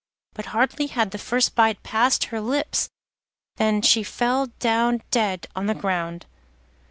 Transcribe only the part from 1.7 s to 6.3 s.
passed her lips than she fell down dead on the ground.